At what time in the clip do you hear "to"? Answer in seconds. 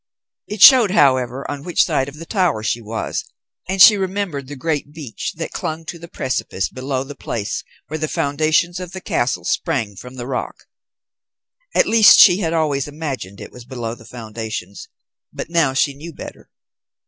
5.85-5.99